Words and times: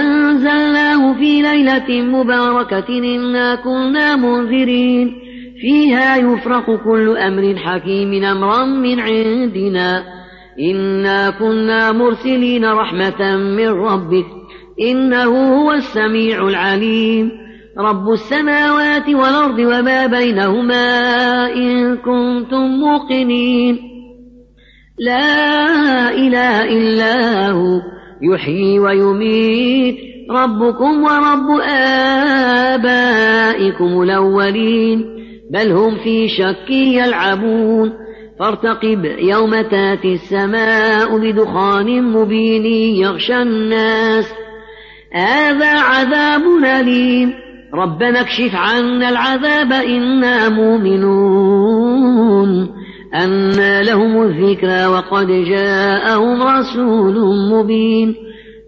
أنزلناه 0.00 1.18
في 1.18 1.42
ليلة 1.42 2.02
مباركة 2.02 2.88
إنا 2.88 3.54
كنا 3.54 4.16
منذرين. 4.16 5.14
فيها 5.60 6.16
يفرق 6.16 6.84
كل 6.84 7.16
أمر 7.16 7.56
حكيم 7.56 8.24
أمرا 8.24 8.64
من 8.64 9.00
عندنا. 9.00 10.04
إنا 10.60 11.30
كنا 11.30 11.92
مرسلين 11.92 12.64
رحمة 12.64 13.36
من 13.36 13.68
ربك 13.68 14.26
إنه 14.80 15.62
هو 15.62 15.72
السميع 15.72 16.48
العليم. 16.48 17.43
رب 17.78 18.10
السماوات 18.12 19.08
والأرض 19.08 19.58
وما 19.58 20.06
بينهما 20.06 21.46
إن 21.54 21.96
كنتم 21.96 22.66
موقنين. 22.66 23.78
لا 24.98 26.10
إله 26.10 26.64
إلا 26.64 27.50
هو 27.50 27.80
يحيي 28.22 28.78
ويميت 28.78 29.96
ربكم 30.30 31.02
ورب 31.04 31.60
آبائكم 32.74 34.02
الأولين. 34.02 35.04
بل 35.50 35.72
هم 35.72 35.96
في 36.04 36.28
شك 36.28 36.70
يلعبون. 36.70 37.92
فارتقب 38.40 39.04
يوم 39.04 39.50
تأتي 39.50 40.12
السماء 40.12 41.18
بدخان 41.18 42.02
مبين 42.02 42.66
يغشى 42.96 43.42
الناس. 43.42 44.34
هذا 45.12 45.80
عذاب 45.80 46.42
أليم. 46.64 47.43
ربنا 47.74 48.20
اكشف 48.20 48.54
عنا 48.54 49.08
العذاب 49.08 49.72
إنا 49.72 50.48
مؤمنون. 50.48 52.04
أنا 53.14 53.82
لهم 53.82 54.22
الذكرى 54.22 54.86
وقد 54.86 55.26
جاءهم 55.26 56.42
رسول 56.42 57.14
مبين. 57.52 58.14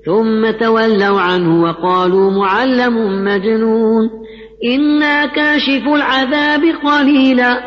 ثم 0.06 0.50
تولوا 0.60 1.20
عنه 1.20 1.62
وقالوا 1.62 2.30
معلم 2.30 3.24
مجنون. 3.24 4.10
إنا 4.64 5.26
كاشف 5.26 5.88
العذاب 5.94 6.60
قليلا. 6.84 7.60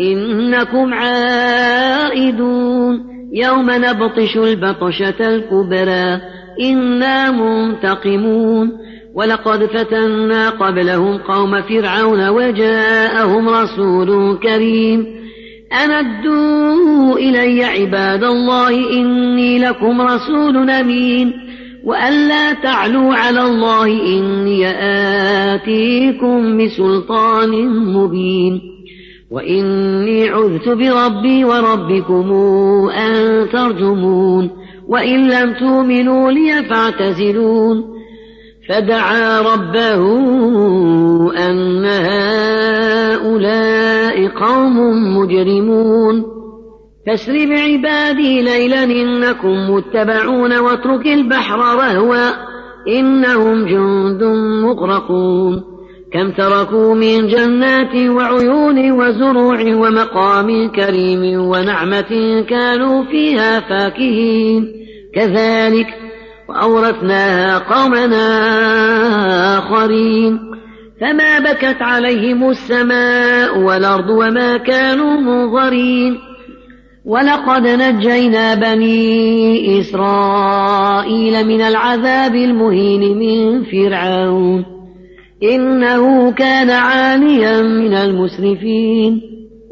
إنكم 0.00 0.94
عائدون. 0.94 2.34
يوم 3.32 3.70
نبطش 3.70 4.36
البطشة 4.36 5.28
الكبرى. 5.28 6.20
إنا 6.60 7.30
منتقمون. 7.30 8.72
ولقد 9.14 9.64
فتنا 9.66 10.50
قبلهم 10.50 11.18
قوم 11.18 11.62
فرعون 11.62 12.28
وجاءهم 12.28 13.48
رسول 13.48 14.38
كريم. 14.38 15.06
أمدوا 15.84 17.18
إلي 17.18 17.64
عباد 17.64 18.24
الله 18.24 18.90
إني 18.92 19.58
لكم 19.58 20.00
رسول 20.00 20.70
أمين. 20.70 21.32
وألا 21.84 22.52
تعلوا 22.52 23.14
على 23.14 23.42
الله 23.42 23.86
إني 23.86 24.66
آتيكم 25.54 26.64
بسلطان 26.64 27.68
مبين. 27.68 28.60
وإني 29.30 30.28
عذت 30.28 30.68
بربي 30.68 31.44
وربكم 31.44 32.32
أن 32.90 33.46
ترجمون. 33.52 34.50
وإن 34.88 35.28
لم 35.28 35.52
تؤمنوا 35.52 36.30
لي 36.30 36.64
فاعتزلون. 36.70 37.93
فدعا 38.68 39.40
ربه 39.40 40.02
أن 41.36 41.84
هؤلاء 43.14 44.28
قوم 44.28 44.76
مجرمون. 45.18 46.24
فاسر 47.06 47.32
بعبادي 47.32 48.42
ليلا 48.42 48.84
إنكم 48.84 49.70
متبعون 49.70 50.58
واترك 50.58 51.06
البحر 51.06 51.58
رهوا 51.58 52.30
إنهم 52.88 53.64
جند 53.66 54.22
مغرقون. 54.64 55.62
كم 56.12 56.30
تركوا 56.30 56.94
من 56.94 57.26
جنات 57.26 57.94
وعيون 57.96 58.92
وزروع 58.92 59.60
ومقام 59.60 60.70
كريم 60.70 61.40
ونعمة 61.40 62.42
كانوا 62.48 63.04
فيها 63.04 63.60
فاكهين. 63.60 64.72
كذلك 65.14 66.03
وأورثناها 66.48 67.58
قومنا 67.58 68.28
آخرين. 69.58 70.38
فما 71.00 71.38
بكت 71.38 71.82
عليهم 71.82 72.50
السماء 72.50 73.58
والأرض 73.58 74.10
وما 74.10 74.56
كانوا 74.56 75.20
منظرين. 75.20 76.18
ولقد 77.04 77.66
نجينا 77.66 78.54
بني 78.54 79.80
إسرائيل 79.80 81.46
من 81.46 81.60
العذاب 81.60 82.34
المهين 82.34 83.18
من 83.18 83.64
فرعون. 83.64 84.64
إنه 85.42 86.32
كان 86.32 86.70
عاليا 86.70 87.62
من 87.62 87.94
المسرفين. 87.94 89.20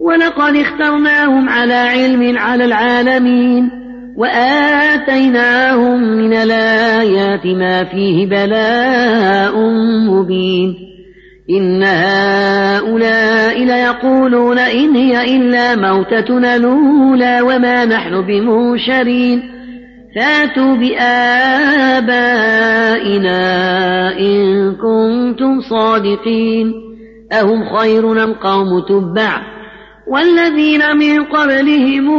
ولقد 0.01 0.57
اخترناهم 0.57 1.49
على 1.49 1.75
علم 1.75 2.39
على 2.39 2.65
العالمين. 2.65 3.82
وآتيناهم 4.17 6.03
من 6.03 6.33
الآيات 6.33 7.47
ما 7.47 7.85
فيه 7.85 8.27
بلاء 8.27 9.61
مبين. 10.11 10.75
إن 11.51 11.83
هؤلاء 11.83 13.65
ليقولون 13.65 14.59
إن 14.59 14.97
هي 14.97 15.37
إلا 15.37 15.77
موتتنا 15.77 16.57
الأولى 16.57 17.41
وما 17.41 17.85
نحن 17.85 18.21
بمنشرين. 18.27 19.43
فاتوا 20.17 20.77
بآبائنا 20.77 22.19
إن 24.19 24.73
كنتم 24.75 25.61
صادقين. 25.61 26.73
أهم 27.33 27.77
خير 27.77 28.25
أم 28.25 28.33
قوم 28.33 28.81
تبع؟ 28.89 29.53
والذين 30.09 30.97
من 30.97 31.25
قبلهم 31.25 32.11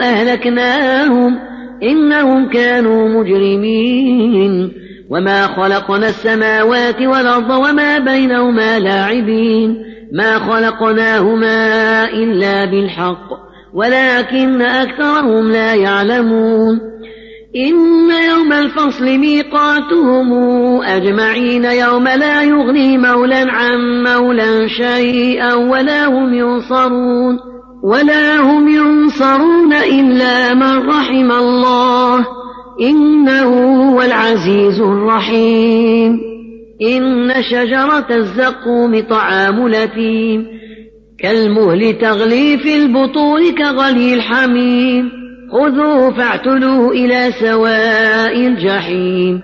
أهلكناهم 0.00 1.38
إنهم 1.82 2.48
كانوا 2.48 3.08
مجرمين 3.08 4.72
وما 5.10 5.46
خلقنا 5.46 6.08
السماوات 6.08 7.02
والأرض 7.02 7.50
وما 7.50 7.98
بينهما 7.98 8.78
لاعبين 8.78 9.84
ما 10.12 10.38
خلقناهما 10.38 12.04
إلا 12.04 12.64
بالحق 12.64 13.50
ولكن 13.74 14.62
أكثرهم 14.62 15.50
لا 15.50 15.74
يعلمون 15.74 16.80
إن 17.56 17.74
يوم 18.30 18.52
الفصل 18.52 19.04
ميقاتهم 19.04 20.32
أجمعين 20.82 21.64
يوم 21.64 22.08
لا 22.08 22.42
يغني 22.42 22.98
مولا 22.98 23.52
عن 23.52 24.02
مولا 24.02 24.68
شيئا 24.68 25.54
ولا 25.54 26.06
هم 26.06 26.34
ينصرون 26.34 27.49
ولا 27.82 28.40
هم 28.40 28.68
ينصرون 28.68 29.72
إلا 29.72 30.54
من 30.54 30.88
رحم 30.88 31.30
الله 31.30 32.26
إنه 32.80 33.90
هو 33.90 34.02
العزيز 34.02 34.80
الرحيم 34.80 36.20
إن 36.82 37.32
شجرة 37.50 38.06
الزقوم 38.10 39.00
طعام 39.00 39.68
لثيم 39.68 40.46
كالمهل 41.18 41.98
تغلي 41.98 42.58
في 42.58 42.76
البطون 42.76 43.54
كغلي 43.54 44.14
الحميم 44.14 45.10
خذوه 45.52 46.10
فاعتلوه 46.10 46.90
إلى 46.90 47.32
سواء 47.40 48.46
الجحيم 48.46 49.40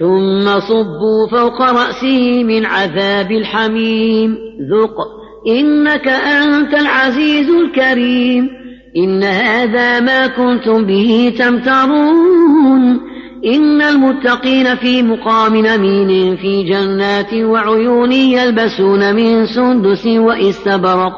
ثم 0.00 0.60
صبوا 0.60 1.28
فوق 1.30 1.62
رأسه 1.62 2.44
من 2.44 2.66
عذاب 2.66 3.32
الحميم 3.32 4.36
ذق 4.70 5.19
إنك 5.48 6.08
أنت 6.08 6.74
العزيز 6.74 7.50
الكريم. 7.50 8.48
إن 8.96 9.22
هذا 9.22 10.00
ما 10.00 10.26
كنتم 10.26 10.84
به 10.84 11.32
تمترون. 11.38 13.00
إن 13.46 13.82
المتقين 13.82 14.76
في 14.76 15.02
مقام 15.02 15.66
أمين 15.66 16.36
في 16.36 16.62
جنات 16.62 17.34
وعيون 17.34 18.12
يلبسون 18.12 19.14
من 19.14 19.46
سندس 19.46 20.06
واستبرق. 20.06 21.16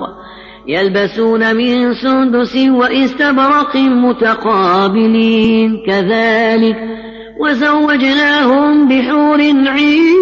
يلبسون 0.69 1.57
من 1.57 1.95
سندس 1.95 2.57
واستبرق 2.57 3.77
متقابلين 3.77 5.83
كذلك. 5.87 6.77
وزوجناهم 7.41 8.89
بحور 8.89 9.41
عين 9.67 10.22